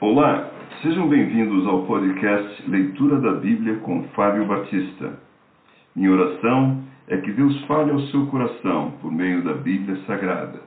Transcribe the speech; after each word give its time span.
Olá, 0.00 0.50
sejam 0.80 1.06
bem-vindos 1.10 1.66
ao 1.66 1.84
podcast 1.84 2.70
Leitura 2.70 3.20
da 3.20 3.32
Bíblia 3.32 3.80
com 3.80 4.02
Fábio 4.14 4.46
Batista. 4.46 5.20
Minha 5.94 6.12
oração 6.12 6.82
é 7.06 7.18
que 7.18 7.30
Deus 7.30 7.54
fale 7.66 7.90
ao 7.90 8.00
seu 8.06 8.26
coração 8.28 8.92
por 9.02 9.12
meio 9.12 9.44
da 9.44 9.52
Bíblia 9.52 10.00
Sagrada. 10.06 10.58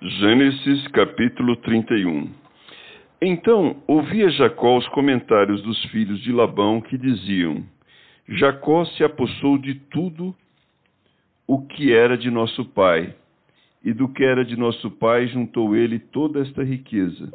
Gênesis 0.00 0.86
capítulo 0.92 1.56
31 1.56 2.47
Então 3.20 3.82
ouvia 3.88 4.30
Jacó 4.30 4.78
os 4.78 4.86
comentários 4.88 5.60
dos 5.62 5.82
filhos 5.86 6.20
de 6.20 6.30
Labão 6.30 6.80
que 6.80 6.96
diziam: 6.96 7.64
Jacó 8.28 8.84
se 8.84 9.02
apossou 9.02 9.58
de 9.58 9.74
tudo 9.74 10.32
o 11.44 11.66
que 11.66 11.92
era 11.92 12.16
de 12.16 12.30
nosso 12.30 12.64
pai, 12.66 13.12
e 13.82 13.92
do 13.92 14.08
que 14.08 14.22
era 14.22 14.44
de 14.44 14.56
nosso 14.56 14.88
pai 14.90 15.26
juntou 15.26 15.74
ele 15.74 15.98
toda 15.98 16.40
esta 16.40 16.62
riqueza. 16.62 17.32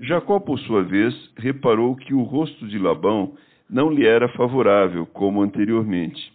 Jacó, 0.00 0.38
por 0.38 0.58
sua 0.58 0.82
vez, 0.82 1.14
reparou 1.38 1.96
que 1.96 2.12
o 2.12 2.22
rosto 2.22 2.68
de 2.68 2.78
Labão 2.78 3.32
não 3.70 3.90
lhe 3.90 4.06
era 4.06 4.28
favorável, 4.28 5.06
como 5.06 5.40
anteriormente. 5.40 6.30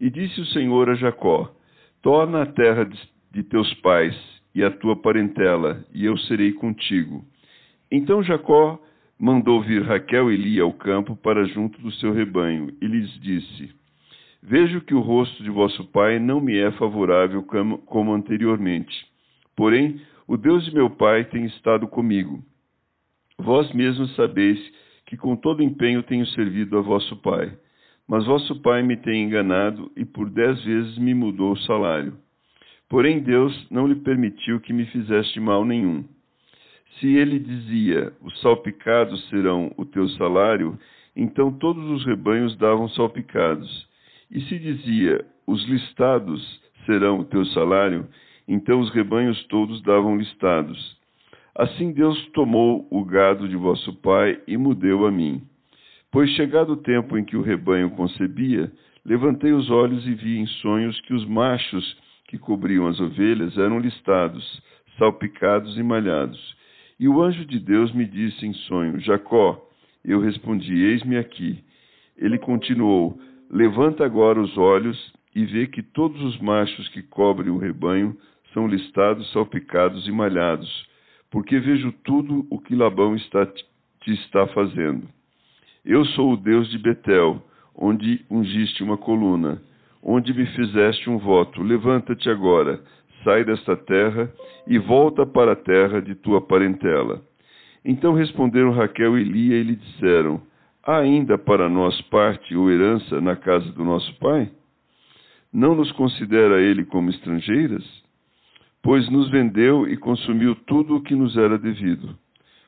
E 0.00 0.08
disse 0.08 0.40
o 0.40 0.46
Senhor 0.46 0.88
a 0.88 0.94
Jacó: 0.94 1.52
Torna 2.00 2.42
a 2.42 2.46
terra 2.46 2.88
de 3.30 3.42
teus 3.42 3.72
pais 3.74 4.16
e 4.54 4.64
a 4.64 4.70
tua 4.70 4.96
parentela, 4.96 5.84
e 5.92 6.06
eu 6.06 6.16
serei 6.16 6.52
contigo. 6.52 7.22
Então 7.90 8.22
Jacó 8.22 8.80
mandou 9.18 9.62
vir 9.62 9.82
Raquel 9.82 10.30
e 10.30 10.36
Lia 10.36 10.62
ao 10.62 10.72
campo 10.72 11.16
para 11.16 11.44
junto 11.46 11.80
do 11.80 11.90
seu 11.92 12.12
rebanho, 12.12 12.72
e 12.80 12.86
lhes 12.86 13.10
disse: 13.20 13.70
Vejo 14.42 14.80
que 14.82 14.94
o 14.94 15.00
rosto 15.00 15.42
de 15.42 15.50
vosso 15.50 15.84
pai 15.86 16.18
não 16.18 16.40
me 16.40 16.56
é 16.56 16.70
favorável 16.72 17.42
como 17.42 18.12
anteriormente. 18.12 18.94
Porém, 19.56 20.00
o 20.26 20.36
Deus 20.36 20.64
de 20.64 20.74
meu 20.74 20.90
pai 20.90 21.24
tem 21.24 21.46
estado 21.46 21.88
comigo. 21.88 22.42
Vós 23.38 23.72
mesmos 23.72 24.14
sabeis 24.14 24.58
que 25.06 25.16
com 25.16 25.34
todo 25.34 25.62
empenho 25.62 26.02
tenho 26.02 26.26
servido 26.26 26.76
a 26.78 26.82
vosso 26.82 27.16
pai. 27.16 27.56
Mas 28.06 28.26
vosso 28.26 28.60
pai 28.62 28.82
me 28.82 28.96
tem 28.96 29.24
enganado 29.24 29.90
e 29.96 30.04
por 30.04 30.30
dez 30.30 30.62
vezes 30.64 30.98
me 30.98 31.14
mudou 31.14 31.52
o 31.52 31.58
salário. 31.58 32.16
Porém, 32.88 33.20
Deus 33.20 33.66
não 33.70 33.86
lhe 33.86 33.96
permitiu 33.96 34.60
que 34.60 34.72
me 34.72 34.86
fizeste 34.86 35.40
mal 35.40 35.64
nenhum. 35.64 36.04
Se 37.00 37.06
ele 37.06 37.38
dizia: 37.38 38.12
Os 38.22 38.40
salpicados 38.40 39.28
serão 39.28 39.72
o 39.76 39.84
teu 39.84 40.08
salário, 40.10 40.78
então 41.14 41.52
todos 41.52 41.84
os 41.90 42.04
rebanhos 42.04 42.56
davam 42.56 42.88
salpicados. 42.90 43.86
E 44.30 44.40
se 44.42 44.58
dizia: 44.58 45.24
Os 45.46 45.64
listados 45.68 46.60
serão 46.86 47.20
o 47.20 47.24
teu 47.24 47.44
salário, 47.46 48.06
então 48.46 48.80
os 48.80 48.90
rebanhos 48.90 49.42
todos 49.44 49.82
davam 49.82 50.16
listados. 50.16 50.96
Assim 51.54 51.92
Deus 51.92 52.24
tomou 52.32 52.86
o 52.90 53.04
gado 53.04 53.48
de 53.48 53.56
vosso 53.56 53.92
pai 53.96 54.40
e 54.46 54.56
mudeu 54.56 55.06
a 55.06 55.10
mim. 55.10 55.42
Pois 56.10 56.30
chegado 56.30 56.72
o 56.72 56.76
tempo 56.76 57.18
em 57.18 57.24
que 57.24 57.36
o 57.36 57.42
rebanho 57.42 57.90
concebia, 57.90 58.72
levantei 59.04 59.52
os 59.52 59.68
olhos 59.68 60.06
e 60.06 60.14
vi 60.14 60.38
em 60.38 60.46
sonhos 60.46 61.00
que 61.02 61.12
os 61.12 61.26
machos 61.26 61.96
que 62.28 62.38
cobriam 62.38 62.86
as 62.86 62.98
ovelhas 63.00 63.56
eram 63.58 63.78
listados, 63.78 64.62
salpicados 64.98 65.76
e 65.76 65.82
malhados. 65.82 66.57
E 66.98 67.08
o 67.08 67.22
anjo 67.22 67.44
de 67.44 67.58
Deus 67.58 67.92
me 67.92 68.04
disse 68.06 68.46
em 68.46 68.52
sonho: 68.52 68.98
Jacó. 69.00 69.64
Eu 70.04 70.20
respondi: 70.20 70.74
Eis-me 70.74 71.16
aqui. 71.16 71.62
Ele 72.16 72.38
continuou: 72.38 73.18
Levanta 73.50 74.04
agora 74.04 74.40
os 74.40 74.56
olhos 74.56 75.12
e 75.34 75.44
vê 75.44 75.66
que 75.66 75.82
todos 75.82 76.20
os 76.22 76.38
machos 76.40 76.88
que 76.88 77.02
cobrem 77.02 77.50
o 77.50 77.58
rebanho 77.58 78.16
são 78.52 78.66
listados, 78.66 79.30
salpicados 79.32 80.06
e 80.08 80.12
malhados, 80.12 80.86
porque 81.30 81.58
vejo 81.58 81.92
tudo 82.04 82.46
o 82.50 82.58
que 82.60 82.74
Labão 82.74 83.14
está, 83.14 83.46
te 83.46 84.12
está 84.12 84.46
fazendo. 84.48 85.06
Eu 85.84 86.04
sou 86.06 86.32
o 86.32 86.36
Deus 86.36 86.68
de 86.70 86.78
Betel, 86.78 87.42
onde 87.74 88.24
ungiste 88.30 88.82
uma 88.82 88.96
coluna 88.96 89.62
onde 90.02 90.32
me 90.32 90.46
fizeste 90.46 91.10
um 91.10 91.18
voto: 91.18 91.62
Levanta-te 91.62 92.28
agora, 92.30 92.80
sai 93.24 93.44
desta 93.44 93.76
terra 93.76 94.30
e 94.66 94.78
volta 94.78 95.26
para 95.26 95.52
a 95.52 95.56
terra 95.56 96.00
de 96.00 96.14
tua 96.14 96.40
parentela. 96.40 97.22
Então 97.84 98.12
responderam 98.12 98.72
Raquel 98.72 99.18
e 99.18 99.24
Lia 99.24 99.56
e 99.56 99.62
lhe 99.62 99.76
disseram: 99.76 100.42
Há 100.82 100.98
ainda 100.98 101.38
para 101.38 101.68
nós 101.68 102.00
parte 102.02 102.54
ou 102.56 102.70
herança 102.70 103.20
na 103.20 103.36
casa 103.36 103.70
do 103.72 103.84
nosso 103.84 104.14
pai? 104.18 104.50
Não 105.52 105.74
nos 105.74 105.90
considera 105.92 106.60
ele 106.60 106.84
como 106.84 107.10
estrangeiras? 107.10 107.84
Pois 108.82 109.08
nos 109.10 109.30
vendeu 109.30 109.88
e 109.88 109.96
consumiu 109.96 110.54
tudo 110.66 110.96
o 110.96 111.02
que 111.02 111.14
nos 111.14 111.36
era 111.36 111.58
devido. 111.58 112.16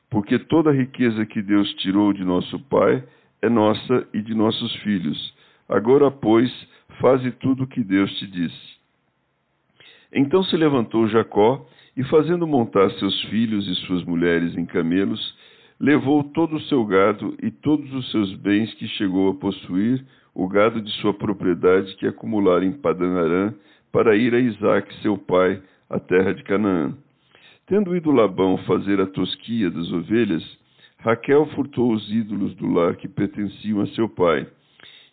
Porque 0.09 0.37
toda 0.37 0.71
a 0.71 0.73
riqueza 0.73 1.25
que 1.25 1.41
Deus 1.41 1.73
tirou 1.75 2.11
de 2.11 2.23
nosso 2.23 2.59
pai 2.67 3.03
é 3.41 3.49
nossa 3.49 4.07
e 4.13 4.21
de 4.21 4.35
nossos 4.35 4.75
filhos. 4.77 5.33
Agora, 5.69 6.11
pois, 6.11 6.51
faze 6.99 7.31
tudo 7.31 7.63
o 7.63 7.67
que 7.67 7.83
Deus 7.83 8.11
te 8.19 8.27
disse. 8.27 8.80
Então 10.13 10.43
se 10.43 10.55
levantou 10.57 11.07
Jacó 11.07 11.65
e, 11.95 12.03
fazendo 12.05 12.47
montar 12.47 12.89
seus 12.91 13.21
filhos 13.23 13.67
e 13.67 13.75
suas 13.85 14.03
mulheres 14.03 14.57
em 14.57 14.65
camelos, 14.65 15.35
levou 15.79 16.23
todo 16.23 16.55
o 16.55 16.61
seu 16.61 16.85
gado 16.85 17.35
e 17.41 17.49
todos 17.49 17.91
os 17.93 18.11
seus 18.11 18.33
bens 18.35 18.73
que 18.75 18.87
chegou 18.89 19.29
a 19.29 19.35
possuir, 19.35 20.05
o 20.33 20.47
gado 20.47 20.81
de 20.81 20.91
sua 21.01 21.13
propriedade 21.13 21.95
que 21.95 22.07
acumulara 22.07 22.63
em 22.63 22.71
Padanarã, 22.71 23.53
para 23.91 24.15
ir 24.15 24.33
a 24.33 24.39
Isaque, 24.39 24.93
seu 25.01 25.17
pai, 25.17 25.61
à 25.89 25.99
terra 25.99 26.33
de 26.33 26.43
Canaã. 26.43 26.95
Tendo 27.67 27.95
ido 27.95 28.11
Labão 28.11 28.57
fazer 28.59 29.01
a 29.01 29.05
tosquia 29.05 29.69
das 29.69 29.91
ovelhas, 29.91 30.43
Raquel 30.99 31.45
furtou 31.47 31.91
os 31.91 32.09
ídolos 32.11 32.55
do 32.55 32.67
lar 32.71 32.95
que 32.95 33.07
pertenciam 33.07 33.81
a 33.81 33.87
seu 33.87 34.07
pai 34.07 34.47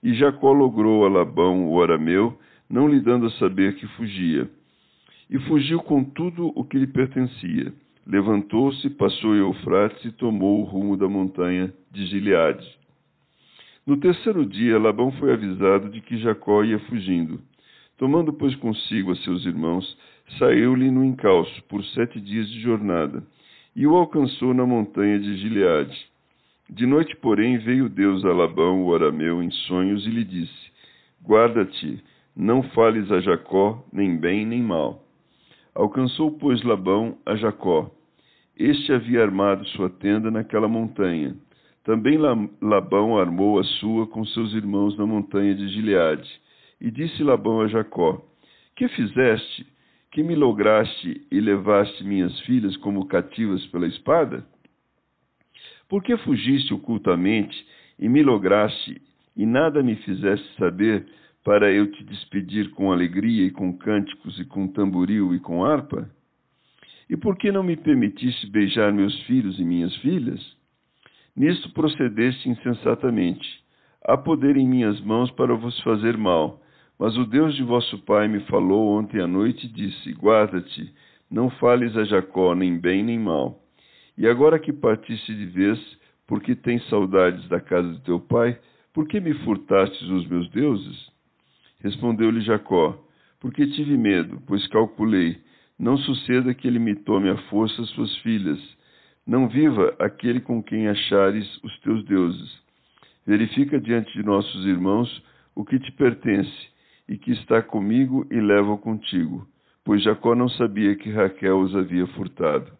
e 0.02 0.14
Jacó 0.14 0.52
logrou 0.52 1.04
a 1.04 1.08
Labão, 1.08 1.68
o 1.68 1.82
arameu, 1.82 2.38
não 2.70 2.88
lhe 2.88 3.00
dando 3.00 3.26
a 3.26 3.30
saber 3.32 3.74
que 3.76 3.86
fugia. 3.88 4.48
E 5.30 5.38
fugiu 5.40 5.80
com 5.80 6.02
tudo 6.02 6.52
o 6.54 6.64
que 6.64 6.78
lhe 6.78 6.86
pertencia. 6.86 7.72
Levantou-se, 8.06 8.88
passou 8.90 9.34
Eufrates 9.34 10.04
e 10.04 10.12
tomou 10.12 10.60
o 10.60 10.64
rumo 10.64 10.96
da 10.96 11.08
montanha 11.08 11.72
de 11.90 12.06
Gileade. 12.06 12.66
No 13.86 13.96
terceiro 13.96 14.44
dia, 14.44 14.78
Labão 14.78 15.12
foi 15.12 15.32
avisado 15.32 15.90
de 15.90 16.00
que 16.00 16.18
Jacó 16.18 16.62
ia 16.62 16.78
fugindo. 16.80 17.40
Tomando, 17.96 18.32
pois, 18.32 18.54
consigo 18.56 19.12
a 19.12 19.16
seus 19.16 19.44
irmãos, 19.44 19.98
saiu-lhe 20.38 20.90
no 20.90 21.04
encalço 21.04 21.62
por 21.64 21.84
sete 21.86 22.20
dias 22.20 22.48
de 22.48 22.60
jornada, 22.60 23.22
e 23.74 23.86
o 23.86 23.96
alcançou 23.96 24.54
na 24.54 24.64
montanha 24.64 25.18
de 25.18 25.36
Gileade. 25.38 26.06
De 26.70 26.86
noite, 26.86 27.16
porém, 27.16 27.58
veio 27.58 27.88
Deus 27.88 28.24
a 28.24 28.32
Labão, 28.32 28.84
o 28.84 28.94
arameu, 28.94 29.42
em 29.42 29.50
sonhos 29.50 30.06
e 30.06 30.10
lhe 30.10 30.24
disse: 30.24 30.70
Guarda-te, 31.24 32.02
não 32.36 32.62
fales 32.62 33.10
a 33.10 33.20
Jacó, 33.20 33.82
nem 33.92 34.16
bem 34.16 34.44
nem 34.44 34.62
mal. 34.62 35.02
Alcançou, 35.74 36.32
pois, 36.38 36.62
Labão 36.62 37.18
a 37.24 37.36
Jacó. 37.36 37.90
Este 38.56 38.92
havia 38.92 39.22
armado 39.22 39.64
sua 39.68 39.88
tenda 39.88 40.30
naquela 40.30 40.68
montanha. 40.68 41.36
Também 41.84 42.18
Labão 42.60 43.18
armou 43.18 43.58
a 43.58 43.64
sua 43.64 44.06
com 44.06 44.24
seus 44.26 44.52
irmãos 44.52 44.96
na 44.98 45.06
montanha 45.06 45.54
de 45.54 45.68
Gileade. 45.68 46.28
E 46.80 46.90
disse 46.90 47.22
Labão 47.22 47.60
a 47.60 47.68
Jacó: 47.68 48.20
Que 48.76 48.88
fizeste? 48.88 49.66
Que 50.10 50.22
me 50.22 50.34
lograste 50.34 51.26
e 51.30 51.40
levaste 51.40 52.02
minhas 52.02 52.38
filhas 52.40 52.76
como 52.78 53.06
cativas 53.06 53.64
pela 53.66 53.86
espada? 53.86 54.44
Por 55.88 56.02
que 56.02 56.16
fugiste 56.18 56.74
ocultamente 56.74 57.56
e 57.98 58.08
me 58.08 58.22
lograste 58.22 59.00
e 59.36 59.46
nada 59.46 59.82
me 59.82 59.96
fizeste 59.96 60.46
saber 60.58 61.06
para 61.44 61.72
eu 61.72 61.90
te 61.90 62.04
despedir 62.04 62.70
com 62.70 62.92
alegria 62.92 63.46
e 63.46 63.50
com 63.50 63.76
cânticos 63.76 64.38
e 64.38 64.44
com 64.44 64.68
tamboril 64.68 65.34
e 65.34 65.40
com 65.40 65.64
harpa? 65.64 66.10
E 67.08 67.16
por 67.16 67.36
que 67.36 67.50
não 67.50 67.62
me 67.62 67.76
permitiste 67.76 68.50
beijar 68.50 68.92
meus 68.92 69.18
filhos 69.22 69.58
e 69.58 69.64
minhas 69.64 69.94
filhas? 69.96 70.40
Nisto 71.34 71.70
procedeste 71.70 72.48
insensatamente. 72.48 73.46
Há 74.04 74.16
poder 74.16 74.56
em 74.56 74.68
minhas 74.68 75.00
mãos 75.00 75.30
para 75.30 75.54
vos 75.54 75.80
fazer 75.82 76.16
mal. 76.16 76.60
Mas 76.98 77.16
o 77.16 77.24
Deus 77.24 77.54
de 77.54 77.62
vosso 77.62 77.96
pai 77.98 78.26
me 78.26 78.40
falou 78.40 78.98
ontem 78.98 79.20
à 79.20 79.26
noite 79.26 79.66
e 79.66 79.70
disse: 79.70 80.12
Guarda-te, 80.12 80.92
não 81.30 81.48
fales 81.48 81.96
a 81.96 82.04
Jacó 82.04 82.54
nem 82.54 82.76
bem 82.78 83.04
nem 83.04 83.18
mal. 83.18 83.62
E 84.16 84.26
agora 84.26 84.58
que 84.58 84.72
partiste 84.72 85.32
de 85.32 85.46
vez, 85.46 85.78
porque 86.26 86.56
tens 86.56 86.86
saudades 86.88 87.48
da 87.48 87.60
casa 87.60 87.92
de 87.92 88.00
teu 88.00 88.18
pai, 88.18 88.58
por 88.92 89.06
que 89.06 89.20
me 89.20 89.32
furtastes 89.44 90.08
os 90.08 90.26
meus 90.26 90.50
deuses? 90.50 91.08
Respondeu-lhe 91.82 92.40
Jacó: 92.40 92.98
Porque 93.40 93.66
tive 93.68 93.96
medo, 93.96 94.42
pois 94.46 94.66
calculei, 94.68 95.38
não 95.78 95.96
suceda 95.96 96.52
que 96.54 96.66
ele 96.66 96.78
me 96.78 96.96
tome 96.96 97.30
à 97.30 97.36
força 97.48 97.82
suas 97.86 98.16
filhas. 98.18 98.58
Não 99.26 99.48
viva 99.48 99.94
aquele 99.98 100.40
com 100.40 100.62
quem 100.62 100.88
achares 100.88 101.46
os 101.62 101.78
teus 101.80 102.04
deuses. 102.04 102.58
Verifica 103.26 103.78
diante 103.80 104.12
de 104.12 104.24
nossos 104.24 104.64
irmãos 104.66 105.22
o 105.54 105.64
que 105.64 105.78
te 105.78 105.92
pertence 105.92 106.68
e 107.08 107.16
que 107.16 107.32
está 107.32 107.62
comigo 107.62 108.26
e 108.30 108.40
leva 108.40 108.76
contigo, 108.78 109.46
pois 109.84 110.02
Jacó 110.02 110.34
não 110.34 110.48
sabia 110.48 110.96
que 110.96 111.10
Raquel 111.10 111.60
os 111.60 111.76
havia 111.76 112.06
furtado. 112.08 112.72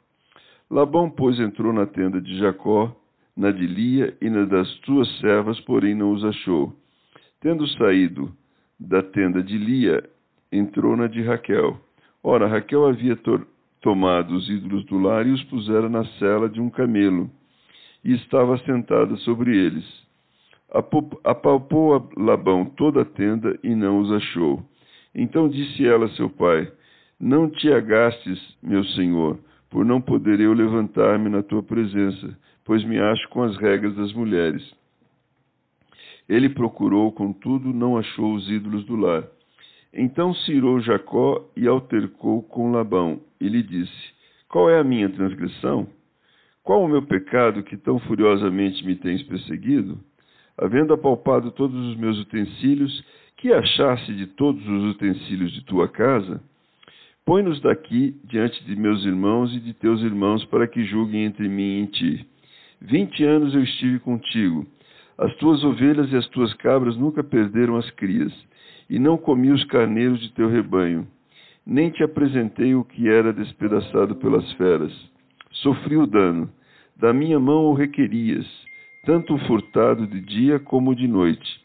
Labão, 0.71 1.11
pois, 1.11 1.39
entrou 1.39 1.73
na 1.73 1.87
tenda 1.87 2.21
de 2.21 2.39
Jacó, 2.39 2.95
na 3.37 3.51
de 3.51 3.67
Lia 3.67 4.17
e 4.21 4.29
na 4.29 4.45
das 4.45 4.69
tuas 4.81 5.09
servas, 5.19 5.59
porém 5.61 5.95
não 5.95 6.13
os 6.13 6.25
achou. 6.25 6.75
Tendo 7.41 7.67
saído 7.69 8.35
da 8.79 9.03
tenda 9.03 9.43
de 9.43 9.59
Lia, 9.59 10.03
entrou 10.53 10.97
na 10.97 11.07
de 11.07 11.23
Raquel. 11.23 11.79
Ora, 12.23 12.47
Raquel 12.47 12.87
havia 12.87 13.19
tomado 13.81 14.35
os 14.35 14.49
ídolos 14.49 14.85
do 14.87 14.99
lar 14.99 15.27
e 15.27 15.31
os 15.31 15.43
pusera 15.45 15.89
na 15.89 16.05
cela 16.19 16.49
de 16.49 16.61
um 16.61 16.71
camelo, 16.71 17.31
e 18.05 18.15
estava 18.15 18.59
sentada 18.59 19.17
sobre 19.17 19.57
eles. 19.57 19.85
Apalpou 21.25 21.97
a 21.97 22.21
Labão 22.21 22.65
toda 22.65 23.03
a 23.03 23.05
tenda 23.05 23.59
e 23.63 23.75
não 23.75 24.01
os 24.01 24.13
achou. 24.13 24.63
Então 25.15 25.49
disse 25.49 25.87
ela 25.87 26.07
a 26.07 26.11
seu 26.11 26.29
pai: 26.29 26.71
Não 27.19 27.49
te 27.49 27.73
agastes, 27.73 28.39
meu 28.63 28.85
senhor, 28.85 29.39
por 29.71 29.85
não 29.85 30.01
poder 30.01 30.41
eu 30.41 30.53
levantar-me 30.53 31.29
na 31.31 31.43
tua 31.43 31.63
presença, 31.63 32.37
pois 32.65 32.85
me 32.85 32.99
acho 32.99 33.29
com 33.31 33.43
as 33.43 33.57
regras 33.57 33.97
das 33.97 34.13
mulheres. 34.13 34.63
Ele 36.29 36.49
procurou, 36.49 37.11
contudo, 37.13 37.73
não 37.73 37.97
achou 37.97 38.35
os 38.35 38.49
ídolos 38.51 38.85
do 38.85 38.97
lar. 38.97 39.25
Então 39.93 40.35
se 40.35 40.53
irou 40.53 40.81
Jacó 40.81 41.49
e 41.57 41.67
altercou 41.67 42.43
com 42.43 42.71
Labão, 42.71 43.21
e 43.41 43.49
lhe 43.49 43.63
disse: 43.63 44.13
Qual 44.49 44.69
é 44.69 44.79
a 44.79 44.85
minha 44.85 45.09
transgressão? 45.09 45.89
Qual 46.63 46.85
o 46.85 46.89
meu 46.89 47.03
pecado 47.03 47.63
que 47.63 47.79
tão 47.79 47.99
furiosamente 48.01 48.85
me 48.85 48.95
tens 48.95 49.23
perseguido? 49.23 49.99
Havendo 50.59 50.93
apalpado 50.93 51.51
todos 51.51 51.75
os 51.87 51.97
meus 51.97 52.19
utensílios, 52.19 53.03
que 53.39 53.53
achasse 53.53 54.13
de 54.13 54.27
todos 54.27 54.67
os 54.67 54.95
utensílios 54.95 55.53
de 55.53 55.65
tua 55.65 55.89
casa? 55.89 56.43
Põe-nos 57.25 57.61
daqui 57.61 58.15
diante 58.25 58.63
de 58.65 58.77
meus 58.77 59.05
irmãos 59.05 59.55
e 59.55 59.61
de 59.61 59.73
teus 59.73 60.03
irmãos, 60.03 60.45
para 60.47 60.67
que 60.67 60.85
julguem 60.85 61.25
entre 61.25 61.49
mim 61.49 61.85
e 61.85 61.87
ti. 61.87 62.27
Vinte 62.81 63.25
anos 63.25 63.55
eu 63.55 63.63
estive 63.63 63.99
contigo. 64.01 64.67
As 65.19 65.35
tuas 65.37 65.65
ovelhas 65.65 66.13
e 66.13 66.17
as 66.17 66.27
tuas 66.29 66.55
cabras 66.55 66.97
nunca 66.97 67.25
perderam 67.25 67.77
as 67.77 67.91
crias, 67.91 68.33
e 68.89 68.99
não 68.99 69.19
comi 69.19 69.51
os 69.51 69.65
carneiros 69.65 70.21
de 70.21 70.33
teu 70.33 70.49
rebanho, 70.49 71.07
nem 71.67 71.91
te 71.91 72.03
apresentei 72.03 72.75
o 72.75 72.85
que 72.85 73.09
era 73.09 73.33
despedaçado 73.33 74.15
pelas 74.17 74.51
feras. 74.53 74.93
Sofri 75.51 75.97
o 75.97 76.07
dano, 76.07 76.49
da 76.97 77.13
minha 77.13 77.39
mão 77.39 77.65
o 77.67 77.75
requerias, 77.75 78.47
tanto 79.05 79.35
o 79.35 79.39
furtado 79.47 80.07
de 80.07 80.21
dia 80.21 80.59
como 80.59 80.95
de 80.95 81.07
noite, 81.07 81.61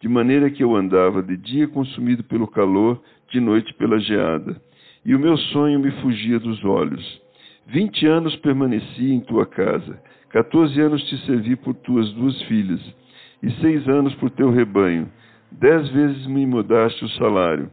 de 0.00 0.08
maneira 0.08 0.50
que 0.50 0.64
eu 0.64 0.74
andava 0.74 1.22
de 1.22 1.36
dia 1.36 1.68
consumido 1.68 2.24
pelo 2.24 2.48
calor, 2.48 3.00
de 3.30 3.40
noite 3.40 3.72
pela 3.74 4.00
geada 4.00 4.60
e 5.06 5.14
o 5.14 5.20
meu 5.20 5.38
sonho 5.38 5.78
me 5.78 5.92
fugia 6.02 6.40
dos 6.40 6.64
olhos. 6.64 7.22
Vinte 7.66 8.06
anos 8.06 8.34
permaneci 8.36 9.12
em 9.12 9.20
tua 9.20 9.44
casa, 9.44 10.00
quatorze 10.32 10.80
anos 10.80 11.02
te 11.04 11.16
servi 11.26 11.56
por 11.56 11.74
tuas 11.74 12.12
duas 12.12 12.40
filhas, 12.42 12.80
e 13.42 13.50
seis 13.60 13.86
anos 13.88 14.14
por 14.16 14.30
teu 14.30 14.50
rebanho. 14.50 15.10
Dez 15.50 15.88
vezes 15.88 16.26
me 16.26 16.46
mudaste 16.46 17.04
o 17.04 17.08
salário. 17.10 17.70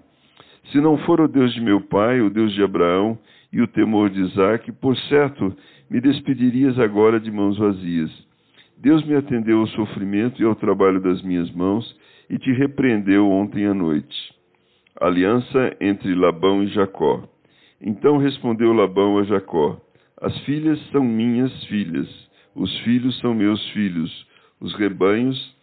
Se 0.71 0.79
não 0.79 0.97
for 0.99 1.21
o 1.21 1.27
Deus 1.27 1.53
de 1.53 1.61
meu 1.61 1.81
pai, 1.81 2.21
o 2.21 2.29
Deus 2.29 2.53
de 2.53 2.63
Abraão 2.63 3.17
e 3.51 3.61
o 3.61 3.67
temor 3.67 4.09
de 4.09 4.21
Isaque, 4.21 4.71
por 4.71 4.97
certo 4.97 5.55
me 5.89 6.01
despedirias 6.01 6.79
agora 6.79 7.19
de 7.19 7.29
mãos 7.31 7.57
vazias. 7.57 8.11
Deus 8.77 9.05
me 9.05 9.15
atendeu 9.15 9.59
ao 9.59 9.67
sofrimento 9.67 10.41
e 10.41 10.45
ao 10.45 10.55
trabalho 10.55 10.99
das 10.99 11.21
minhas 11.21 11.51
mãos 11.51 11.95
e 12.29 12.37
te 12.37 12.51
repreendeu 12.51 13.29
ontem 13.29 13.65
à 13.65 13.73
noite 13.73 14.33
aliança 14.99 15.75
entre 15.81 16.13
Labão 16.13 16.63
e 16.63 16.67
Jacó. 16.67 17.23
Então 17.83 18.17
respondeu 18.17 18.71
Labão 18.71 19.17
a 19.17 19.23
Jacó: 19.23 19.79
As 20.21 20.35
filhas 20.45 20.79
são 20.91 21.03
minhas 21.03 21.51
filhas, 21.65 22.07
os 22.55 22.75
filhos 22.79 23.19
são 23.19 23.33
meus 23.33 23.61
filhos, 23.71 24.27
os 24.59 24.73
rebanhos 24.75 25.55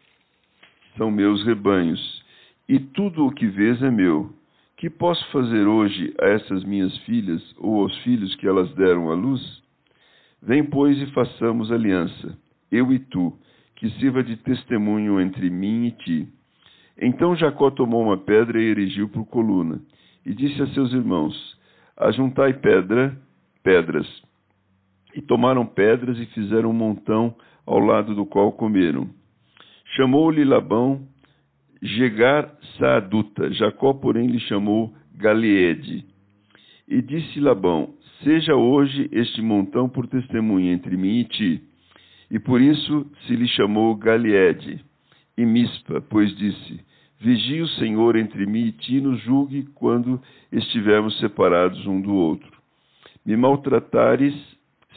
são 0.96 1.10
meus 1.10 1.42
rebanhos, 1.44 2.24
e 2.68 2.78
tudo 2.78 3.26
o 3.26 3.32
que 3.32 3.46
vês 3.46 3.82
é 3.82 3.90
meu. 3.90 4.30
Que 4.76 4.88
posso 4.88 5.26
fazer 5.30 5.66
hoje 5.66 6.14
a 6.20 6.26
essas 6.26 6.64
minhas 6.64 6.96
filhas 6.98 7.42
ou 7.58 7.82
aos 7.82 7.96
filhos 7.98 8.34
que 8.36 8.46
elas 8.46 8.72
deram 8.74 9.10
à 9.10 9.14
luz? 9.14 9.62
Vem, 10.42 10.64
pois, 10.64 10.96
e 10.98 11.06
façamos 11.12 11.70
aliança, 11.70 12.38
eu 12.72 12.90
e 12.90 12.98
tu, 12.98 13.36
que 13.76 13.90
sirva 13.98 14.22
de 14.22 14.36
testemunho 14.36 15.20
entre 15.20 15.50
mim 15.50 15.86
e 15.86 15.90
ti 15.92 16.28
então 17.00 17.34
Jacó 17.34 17.70
tomou 17.70 18.02
uma 18.02 18.18
pedra 18.18 18.60
e 18.60 18.66
erigiu 18.66 19.08
por 19.08 19.24
coluna, 19.24 19.80
e 20.24 20.34
disse 20.34 20.60
a 20.60 20.66
seus 20.68 20.92
irmãos: 20.92 21.58
Ajuntai 22.00 22.54
pedra, 22.54 23.14
pedras. 23.62 24.06
E 25.14 25.20
tomaram 25.20 25.66
pedras 25.66 26.18
e 26.18 26.26
fizeram 26.26 26.70
um 26.70 26.72
montão 26.72 27.34
ao 27.66 27.78
lado 27.78 28.14
do 28.14 28.24
qual 28.24 28.52
comeram. 28.52 29.08
Chamou-lhe 29.96 30.44
Labão 30.44 31.06
Jegar 31.82 32.50
Saaduta, 32.78 33.52
Jacó, 33.52 33.92
porém, 33.92 34.28
lhe 34.28 34.40
chamou 34.40 34.94
Galeede. 35.14 36.06
E 36.88 37.02
disse 37.02 37.38
Labão: 37.38 37.94
Seja 38.22 38.54
hoje 38.54 39.08
este 39.12 39.42
montão 39.42 39.88
por 39.88 40.06
testemunha 40.06 40.72
entre 40.72 40.96
mim 40.96 41.20
e 41.20 41.24
ti. 41.24 41.62
E 42.30 42.38
por 42.38 42.60
isso 42.60 43.06
se 43.26 43.36
lhe 43.36 43.48
chamou 43.48 43.94
Galeede 43.94 44.84
e 45.36 45.44
Mispa, 45.44 46.00
pois 46.02 46.34
disse: 46.36 46.80
Vigie 47.20 47.60
o 47.60 47.68
Senhor 47.68 48.16
entre 48.16 48.46
mim 48.46 48.68
e 48.68 48.72
ti, 48.72 48.98
nos 48.98 49.20
julgue 49.20 49.68
quando 49.74 50.18
estivermos 50.50 51.18
separados 51.18 51.86
um 51.86 52.00
do 52.00 52.14
outro. 52.14 52.50
Me 53.26 53.36
maltratares, 53.36 54.34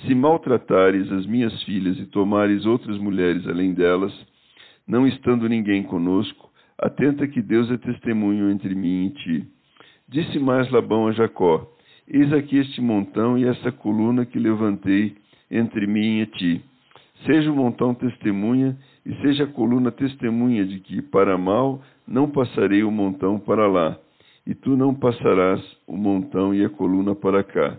se 0.06 0.16
maltratares 0.16 1.12
as 1.12 1.26
minhas 1.26 1.62
filhas 1.64 2.00
e 2.00 2.06
tomares 2.06 2.66
outras 2.66 2.98
mulheres 2.98 3.46
além 3.46 3.74
delas, 3.74 4.14
não 4.88 5.06
estando 5.06 5.50
ninguém 5.50 5.84
conosco, 5.84 6.50
atenta 6.78 7.28
que 7.28 7.42
Deus 7.42 7.70
é 7.70 7.78
testemunho 7.78 8.50
entre 8.50 8.74
mim 8.74 9.08
e 9.08 9.10
ti. 9.10 9.48
Disse 10.08 10.40
mais 10.40 10.72
Labão 10.72 11.08
a 11.08 11.12
Jacó: 11.12 11.70
Eis 12.08 12.32
aqui 12.32 12.58
este 12.58 12.80
montão 12.80 13.38
e 13.38 13.44
esta 13.44 13.70
coluna 13.70 14.26
que 14.26 14.40
levantei 14.40 15.14
entre 15.52 15.86
mim 15.86 16.22
e 16.22 16.26
ti. 16.26 16.62
Seja 17.26 17.52
o 17.52 17.56
montão 17.56 17.94
testemunha 17.94 18.78
e 19.06 19.14
seja 19.22 19.44
a 19.44 19.48
coluna 19.48 19.92
testemunha 19.92 20.66
de 20.66 20.80
que, 20.80 21.02
para 21.02 21.38
mal, 21.38 21.82
não 22.08 22.30
passarei 22.30 22.84
o 22.84 22.92
montão 22.92 23.40
para 23.40 23.68
lá, 23.68 23.98
e 24.46 24.54
tu 24.54 24.76
não 24.76 24.94
passarás 24.94 25.62
o 25.88 25.96
montão 25.96 26.54
e 26.54 26.64
a 26.64 26.70
coluna 26.70 27.16
para 27.16 27.44
cá. 27.44 27.78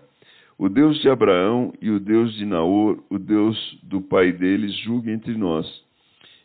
O 0.59 0.69
Deus 0.69 1.01
de 1.01 1.09
Abraão 1.09 1.73
e 1.81 1.91
o 1.91 1.99
Deus 1.99 2.33
de 2.35 2.47
Naor, 2.47 3.03
o 3.11 3.19
Deus 3.19 3.57
do 3.83 4.01
pai 4.01 4.33
deles, 4.33 4.75
julgue 4.83 5.11
entre 5.11 5.37
nós. 5.37 5.67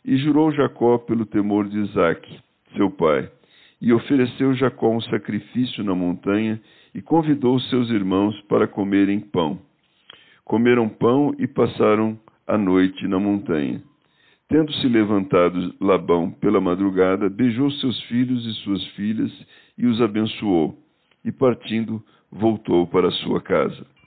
E 0.04 0.18
jurou 0.18 0.52
Jacó 0.52 0.98
pelo 0.98 1.26
temor 1.26 1.68
de 1.68 1.78
Isaque, 1.78 2.40
seu 2.76 2.90
pai. 2.90 3.30
E 3.80 3.94
ofereceu 3.94 4.54
Jacó 4.56 4.90
um 4.90 5.02
sacrifício 5.02 5.84
na 5.84 5.94
montanha 5.94 6.60
e 6.94 7.02
convidou 7.02 7.60
seus 7.60 7.90
irmãos 7.90 8.40
para 8.42 8.68
comerem 8.68 9.20
pão. 9.20 9.60
Comeram 10.44 10.90
pão 10.90 11.36
e 11.38 11.46
passaram 11.46 12.20
a 12.48 12.58
noite 12.58 13.08
na 13.08 13.20
montanha. 13.20 13.82
Tendo-se 14.50 14.88
levantado 14.88 15.76
Labão 15.80 16.32
pela 16.32 16.60
madrugada, 16.60 17.30
beijou 17.30 17.70
seus 17.70 18.02
filhos 18.06 18.44
e 18.48 18.54
suas 18.64 18.84
filhas 18.96 19.32
e 19.78 19.86
os 19.86 20.02
abençoou, 20.02 20.76
e 21.24 21.32
partindo, 21.32 22.04
voltou 22.32 22.88
para 22.88 23.12
sua 23.12 23.40
casa. 23.40 23.86